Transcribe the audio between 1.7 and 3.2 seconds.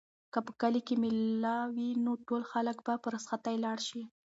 وي نو ټول خلک به په